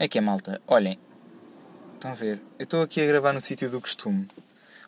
[0.00, 0.96] É que é malta, olhem,
[1.94, 4.28] estão a ver, eu estou aqui a gravar no sítio do costume,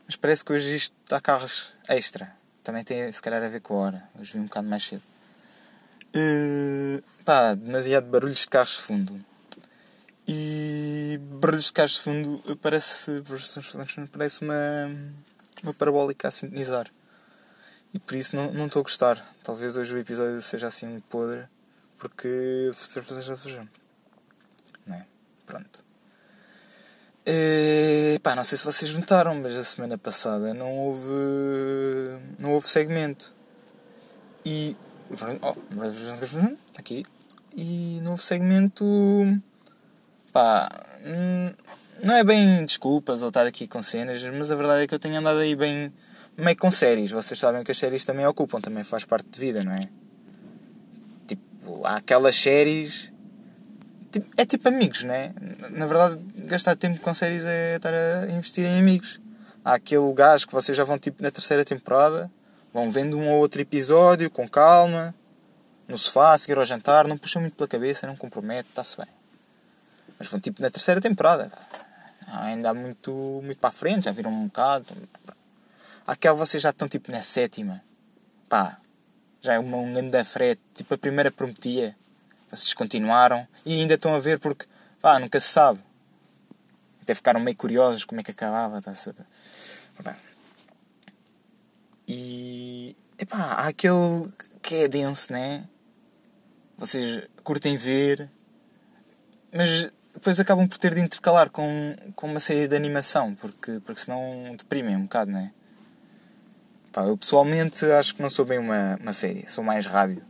[0.07, 2.33] mas parece que hoje isto está carros extra.
[2.63, 5.03] Também tem se calhar a ver com a hora, hoje vim um bocado mais cedo.
[6.15, 9.25] Uh, pá, demasiado barulhos de carros de fundo.
[10.29, 13.21] E barulhos de carros de fundo parece,
[14.13, 14.55] parece uma,
[15.61, 16.89] uma parabólica a sintonizar.
[17.93, 19.35] E por isso não, não estou a gostar.
[19.43, 21.49] Talvez hoje o episódio seja assim podre,
[21.99, 22.71] porque
[24.91, 25.07] não é?
[25.47, 25.85] Pronto.
[27.27, 32.19] E, pá, não sei se vocês notaram, mas a semana passada não houve.
[32.39, 33.33] não houve segmento.
[34.45, 34.77] E.
[35.43, 35.55] Oh,
[36.77, 37.05] aqui.
[37.57, 38.85] E não houve segmento.
[40.33, 40.69] pá.
[41.05, 41.53] Hum,
[42.03, 44.99] não é bem desculpas ou estar aqui com cenas, mas a verdade é que eu
[44.99, 45.93] tenho andado aí bem.
[46.37, 47.11] meio com séries.
[47.11, 49.89] Vocês sabem que as séries também ocupam, também faz parte de vida, não é?
[51.27, 53.10] Tipo, há aquelas séries
[54.37, 55.33] é tipo amigos, né?
[55.71, 59.21] Na verdade, gastar tempo com séries é estar a investir em amigos.
[59.65, 62.31] Há aquele gajo que vocês já vão tipo na terceira temporada,
[62.73, 65.15] vão vendo um ou outro episódio com calma,
[65.87, 69.07] no sofá, a seguir ao jantar, não puxam muito pela cabeça, não compromete, está-se bem.
[70.19, 71.51] Mas vão tipo na terceira temporada.
[72.27, 74.87] Ainda há muito, muito para a frente, já viram um bocado.
[76.07, 77.83] Aquela vocês já estão tipo na sétima.
[78.49, 78.79] Pá,
[79.41, 80.61] já é uma, um grande frete.
[80.75, 81.97] Tipo a primeira prometia
[82.51, 84.67] vocês continuaram e ainda estão a ver porque,
[85.01, 85.81] pá, nunca se sabe.
[87.01, 88.93] Até ficaram meio curiosos como é que acabava, tá?
[92.07, 95.65] E, epá, há aquele que é denso, né?
[96.77, 98.29] Vocês curtem ver,
[99.53, 104.01] mas depois acabam por ter de intercalar com, com uma série de animação, porque, porque
[104.01, 105.53] senão deprimem um bocado, né?
[106.93, 110.30] Pá, eu pessoalmente acho que não sou bem uma, uma série, sou mais rádio.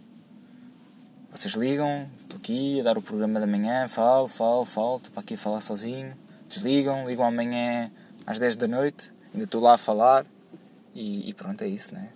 [1.32, 5.22] Vocês ligam, estou aqui a dar o programa da manhã, falo, falo, falo, estou para
[5.22, 6.12] aqui a falar sozinho.
[6.48, 7.88] Desligam, ligam amanhã
[8.26, 10.26] às 10 da noite, ainda estou lá a falar
[10.92, 12.08] e, e pronto, é isso, né?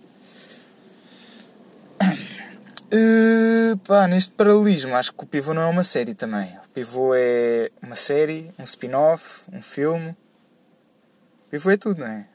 [2.93, 6.53] Uh, pá, neste paralelismo, acho que o Pivô não é uma série também.
[6.65, 10.09] O Pivô é uma série, um spin-off, um filme.
[10.09, 12.27] O Pivô é tudo, não é?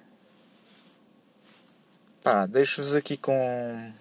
[2.22, 3.92] Pá, deixo-vos aqui com,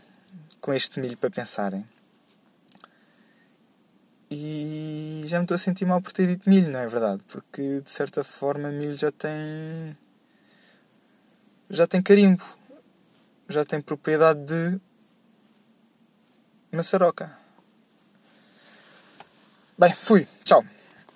[0.62, 1.86] com este milho para pensarem.
[4.32, 7.24] E já me estou a sentir mal por ter dito milho, não é verdade?
[7.28, 9.98] Porque de certa forma milho já tem.
[11.70, 12.44] já tem carimbo.
[13.48, 14.80] Já tem propriedade de.
[16.72, 17.36] maçaroca.
[19.78, 20.28] Bem, fui.
[20.44, 20.64] Tchau.